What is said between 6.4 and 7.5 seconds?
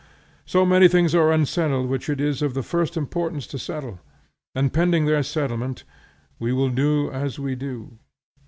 will do as